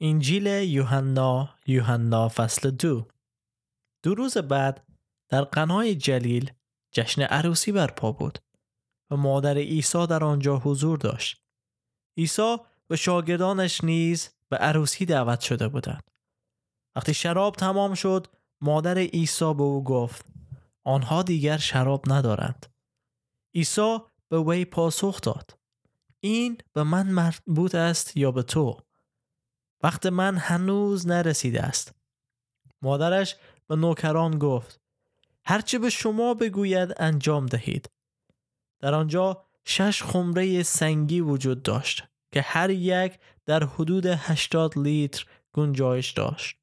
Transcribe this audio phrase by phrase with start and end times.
[0.00, 3.06] انجیل یوحنا یوحنا فصل دو.
[4.02, 4.86] دو روز بعد
[5.28, 6.52] در قنای جلیل
[6.92, 8.38] جشن عروسی برپا بود
[9.10, 11.42] و مادر عیسی در آنجا حضور داشت.
[12.18, 12.56] عیسی
[12.90, 16.10] و شاگردانش نیز به عروسی دعوت شده بودند.
[16.96, 18.26] وقتی شراب تمام شد
[18.60, 20.26] مادر عیسی به او گفت
[20.84, 22.66] آنها دیگر شراب ندارند.
[23.54, 23.98] عیسی
[24.28, 25.58] به وی پاسخ داد
[26.20, 28.80] این به من مربوط است یا به تو؟
[29.84, 31.94] وقت من هنوز نرسیده است
[32.82, 33.36] مادرش
[33.66, 34.80] به نوکران گفت
[35.44, 37.90] هرچه به شما بگوید انجام دهید
[38.80, 46.10] در آنجا شش خمره سنگی وجود داشت که هر یک در حدود 80 لیتر گنجایش
[46.10, 46.56] داشت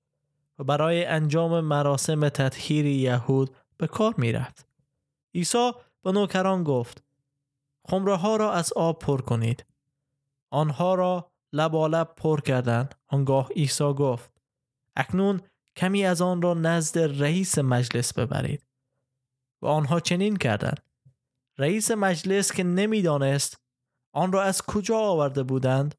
[0.60, 4.68] و برای انجام مراسم تطهیر یهود به کار می رفت.
[5.35, 5.72] عیسی
[6.04, 7.04] به نوکران گفت
[7.88, 9.66] خمره ها را از آب پر کنید.
[10.49, 12.96] آنها را لبالب پر کردند.
[13.08, 14.32] آنگاه عیسی گفت
[14.96, 15.41] اکنون
[15.76, 18.66] کمی از آن را نزد رئیس مجلس ببرید.
[19.62, 20.91] و آنها چنین کردند.
[21.57, 23.62] رئیس مجلس که نمی‌دانست
[24.13, 25.96] آن را از کجا آورده بودند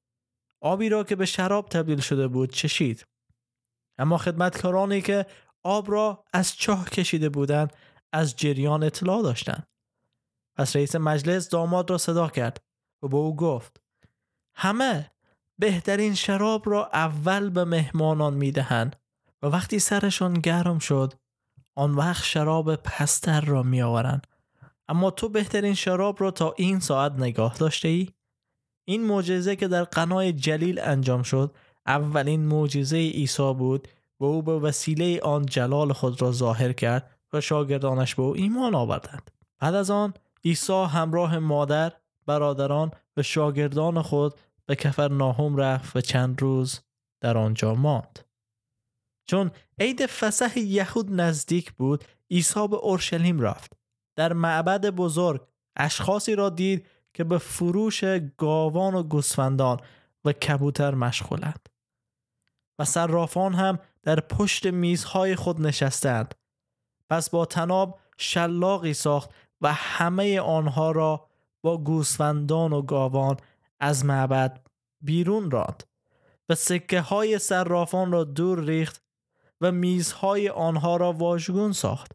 [0.60, 3.06] آبی را که به شراب تبدیل شده بود چشید
[3.98, 5.26] اما خدمتکارانی که
[5.62, 7.72] آب را از چاه کشیده بودند
[8.12, 9.66] از جریان اطلاع داشتند
[10.56, 12.64] پس رئیس مجلس داماد را صدا کرد
[13.02, 13.82] و به او گفت
[14.54, 15.11] همه
[15.62, 18.96] بهترین شراب را اول به مهمانان می‌دهند
[19.42, 21.12] و وقتی سرشان گرم شد
[21.74, 24.26] آن وقت شراب پستر را می آورند
[24.88, 28.08] اما تو بهترین شراب را تا این ساعت نگاه داشته ای؟
[28.84, 31.54] این معجزه که در قنای جلیل انجام شد
[31.86, 33.88] اولین معجزه عیسی بود
[34.20, 38.74] و او به وسیله آن جلال خود را ظاهر کرد و شاگردانش به او ایمان
[38.74, 41.92] آوردند بعد از آن عیسی همراه مادر
[42.26, 44.34] برادران و شاگردان خود
[44.68, 46.80] به کفر ناهم رفت و چند روز
[47.20, 48.18] در آنجا ماند.
[49.26, 53.72] چون عید فسح یهود نزدیک بود عیسی به اورشلیم رفت.
[54.16, 55.46] در معبد بزرگ
[55.76, 58.04] اشخاصی را دید که به فروش
[58.36, 59.80] گاوان و گوسفندان
[60.24, 61.68] و کبوتر مشغولند.
[62.78, 66.34] و صرافان هم در پشت میزهای خود نشستند.
[67.10, 69.30] پس با تناب شلاقی ساخت
[69.60, 71.28] و همه آنها را
[71.62, 73.36] با گوسفندان و گاوان
[73.82, 74.66] از معبد
[75.00, 75.84] بیرون راند
[76.48, 79.02] و سکه های صرافان را دور ریخت
[79.60, 82.12] و میزهای آنها را واژگون ساخت.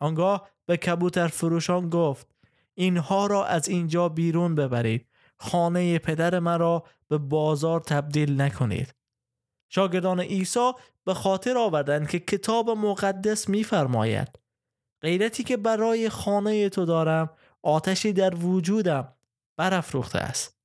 [0.00, 2.26] آنگاه به کبوتر فروشان گفت
[2.74, 5.06] اینها را از اینجا بیرون ببرید
[5.38, 8.94] خانه پدر مرا به بازار تبدیل نکنید.
[9.68, 10.72] شاگردان عیسی
[11.04, 14.38] به خاطر آوردند که کتاب مقدس میفرماید
[15.02, 17.30] غیرتی که برای خانه تو دارم
[17.62, 19.12] آتشی در وجودم
[19.56, 20.55] برافروخته است.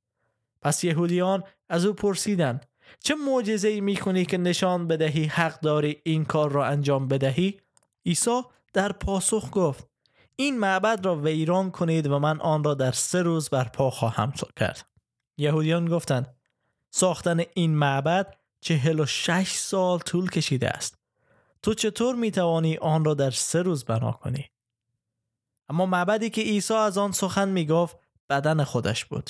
[0.62, 2.66] پس یهودیان از او پرسیدند
[3.00, 7.60] چه معجزه ای می‌کنی که نشان بدهی حق داری این کار را انجام بدهی؟
[8.06, 8.42] عیسی
[8.74, 9.88] در پاسخ گفت
[10.36, 14.90] این معبد را ویران کنید و من آن را در سه روز برپا خواهم کرد.
[15.38, 16.36] یهودیان گفتند
[16.90, 20.98] ساختن این معبد چهل و شش سال طول کشیده است.
[21.62, 24.50] تو چطور می توانی آن را در سه روز بنا کنی؟
[25.70, 27.98] اما معبدی که عیسی از آن سخن می گفت
[28.30, 29.30] بدن خودش بود.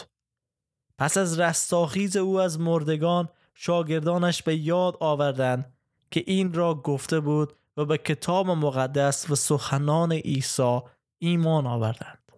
[1.02, 5.74] پس از رستاخیز او از مردگان شاگردانش به یاد آوردند
[6.12, 10.80] که این را گفته بود و به کتاب مقدس و سخنان عیسی
[11.22, 12.32] ایمان آوردند.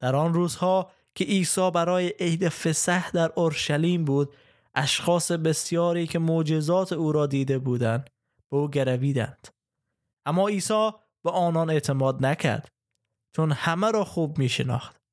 [0.00, 4.34] در آن روزها که عیسی برای عید فسح در اورشلیم بود
[4.74, 8.10] اشخاص بسیاری که معجزات او را دیده بودند
[8.50, 9.48] به او گرویدند.
[10.26, 10.90] اما عیسی
[11.24, 12.68] به آنان اعتماد نکرد
[13.36, 15.05] چون همه را خوب می شناخت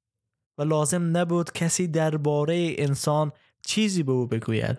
[0.58, 3.32] و لازم نبود کسی درباره انسان
[3.66, 4.78] چیزی به او بگوید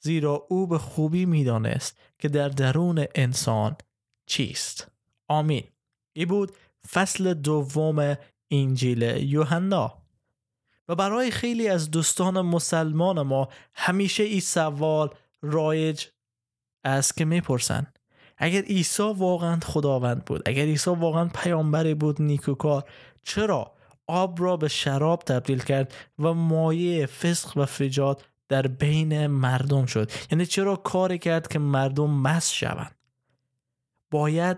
[0.00, 3.76] زیرا او به خوبی می‌دانست که در درون انسان
[4.26, 4.88] چیست.
[5.28, 5.64] آمین.
[6.12, 6.52] ای بود
[6.90, 8.16] فصل دوم
[8.50, 10.02] انجیل یوحنا.
[10.88, 15.10] و برای خیلی از دوستان مسلمان ما همیشه این سوال
[15.42, 16.06] رایج
[16.84, 17.98] است که می‌پرسند
[18.38, 22.84] اگر عیسی واقعا خداوند بود اگر عیسی واقعا پیامبری بود نیکوکار
[23.22, 23.77] چرا
[24.08, 30.10] آب را به شراب تبدیل کرد و مایه فسق و فجاد در بین مردم شد.
[30.30, 32.96] یعنی چرا کاری کرد که مردم مس شوند؟
[34.10, 34.56] باید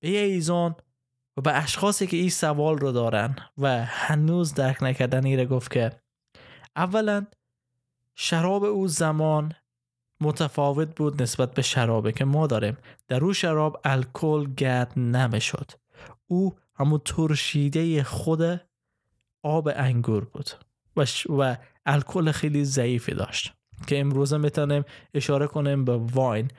[0.00, 0.76] به ایزان
[1.36, 5.92] و به اشخاصی که این سوال رو دارن و هنوز درک نکردن ایره گفت که
[6.76, 7.26] اولا
[8.14, 9.52] شراب او زمان
[10.20, 12.76] متفاوت بود نسبت به شرابه که ما داریم.
[13.08, 15.70] در او شراب الکل گرد نمی‌شد.
[16.26, 18.60] او همون ترشیده خود
[19.42, 20.50] آب انگور بود
[20.96, 21.56] و, و
[21.86, 23.52] الکل خیلی ضعیفی داشت
[23.86, 24.84] که امروزه می‌تونیم
[25.14, 26.50] اشاره کنیم به واین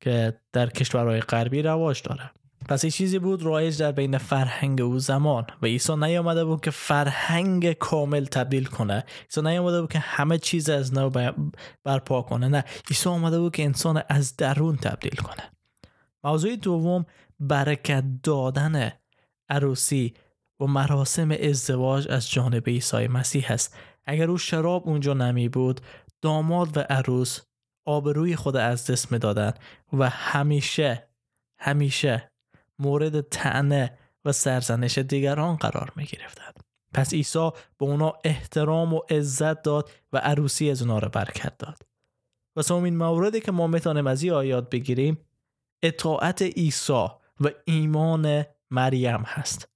[0.00, 2.30] که در کشورهای غربی رواج داره.
[2.68, 6.70] پس این چیزی بود رایج در بین فرهنگ او زمان و عیسی نیامده بود که
[6.70, 9.04] فرهنگ کامل تبدیل کنه.
[9.24, 11.10] عیسی نیامده بود که همه چیز از نو
[11.84, 12.48] برپا کنه.
[12.48, 15.50] نه عیسی آمده بود که انسان از درون تبدیل کنه.
[16.24, 17.06] موضوع دوم
[17.40, 18.92] برکت دادن
[19.48, 20.14] عروسی
[20.60, 25.80] و مراسم ازدواج از جانب عیسی مسیح است اگر او شراب اونجا نمی بود
[26.22, 27.40] داماد و عروس
[27.84, 29.52] آبروی خود از دست می‌دادن
[29.92, 31.08] و همیشه
[31.58, 32.32] همیشه
[32.78, 36.52] مورد تعنه و سرزنش دیگران قرار می گرفتن.
[36.94, 41.82] پس عیسی به اونا احترام و عزت داد و عروسی از اونا رو برکت داد.
[42.56, 45.18] و سومین موردی که ما می‌تونیم از این آیات بگیریم
[45.82, 47.06] اطاعت عیسی
[47.40, 49.68] و ایمان مریم هست.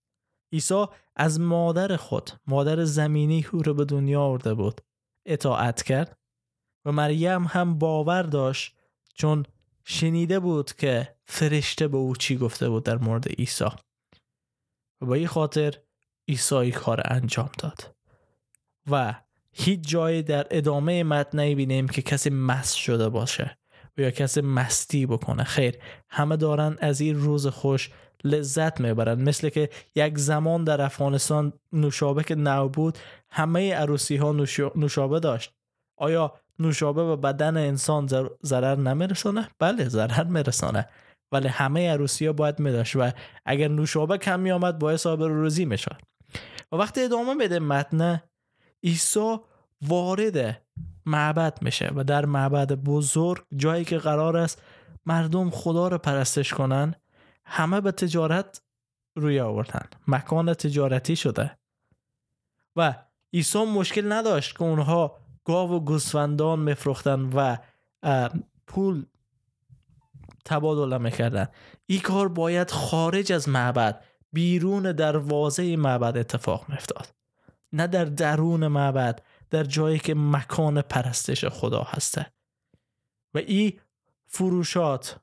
[0.53, 0.85] عیسی
[1.17, 4.81] از مادر خود مادر زمینی او رو به دنیا آورده بود.
[5.27, 6.19] اطاعت کرد
[6.85, 8.77] و مریم هم باور داشت
[9.15, 9.47] چون
[9.85, 13.65] شنیده بود که فرشته به او چی گفته بود در مورد عیسی.
[15.01, 15.75] و با این خاطر
[16.29, 17.95] عیسی کار انجام داد.
[18.91, 19.15] و
[19.53, 23.59] هیچ جایی در ادامه متن بینیم که کسی مست شده باشه
[23.97, 25.45] یا کسی مستی بکنه.
[25.45, 25.79] خیر
[26.11, 27.91] همه دارن از این روز خوش
[28.25, 32.99] لذت می‌برن مثل که یک زمان در افغانستان نوشابه که نو بود
[33.31, 34.33] همه عروسی ها
[34.77, 35.53] نوشابه داشت.
[35.99, 38.07] آیا نوشابه به بدن انسان
[38.43, 40.89] ضرر نمیرسانه؟ بله ضرر میرسانه.
[41.33, 43.11] ولی همه عروسی ها باید میداشت و
[43.45, 45.97] اگر نوشابه کم آمد باعث آبر روزی می‌شد.
[46.73, 48.23] و وقتی ادامه بده متن
[48.85, 49.37] عیسی
[49.83, 50.63] وارد
[51.07, 54.63] معبد میشه و در معبد بزرگ جایی که قرار است
[55.07, 56.95] مردم خدا رو پرستش کنن.
[57.53, 58.61] همه به تجارت
[59.17, 59.89] روی آوردن.
[60.09, 61.59] مکان تجارتی شده.
[62.77, 62.95] و
[63.33, 67.57] عیسی مشکل نداشت که اونها گاو و گوسفندان میفروختن و
[68.67, 69.07] پول
[70.45, 71.49] تبادله می‌کردن.
[71.87, 77.15] این کار باید خارج از معبد بیرون دروازه معبد اتفاق میافتاد.
[77.73, 82.33] نه در درون معبد در جایی که مکان پرستش خدا هسته.
[83.35, 83.81] و این
[84.27, 85.21] فروشات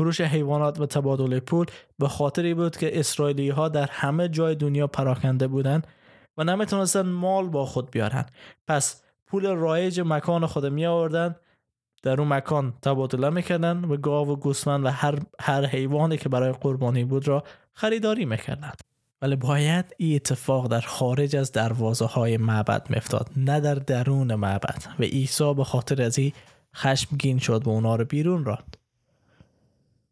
[0.00, 1.66] فروش حیوانات و تبادل پول
[1.98, 5.86] به خاطری بود که اسرائیلی ها در همه جای دنیا پراکنده بودند
[6.36, 8.26] و نمی‌تونستن مال با خود بیارن
[8.68, 11.36] پس پول رایج مکان خود می آوردن
[12.02, 16.52] در اون مکان تبادله می‌کردن و گاو و گوسفند و هر, هر حیوانی که برای
[16.52, 18.72] قربانی بود را خریداری می‌کردن
[19.22, 24.82] ولی باید این اتفاق در خارج از دروازه های معبد میفتاد نه در درون معبد.
[24.98, 26.32] و عیسی به خاطر از این
[26.76, 28.79] خشمگین شد و اونا رو بیرون راند.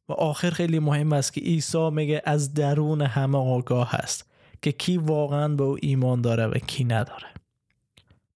[0.08, 4.31] و آخر خیلی مهم است که عیسی میگه از درون همه آگاه هست
[4.62, 7.26] که کی واقعا به او ایمان داره و کی نداره.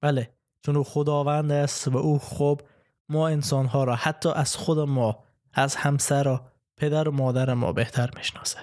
[0.01, 0.31] بله
[0.63, 2.63] چون او خداوند است و او خوب
[3.09, 6.41] ما انسان ها را حتی از خود ما از همسر و
[6.77, 8.59] پدر و مادر ما بهتر می‌شناسه.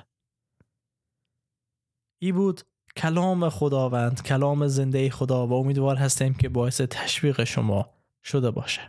[2.19, 2.61] ای بود
[2.95, 7.89] کلام خداوند کلام زنده خدا و امیدوار هستیم که باعث تشویق شما
[8.23, 8.81] شده باشه.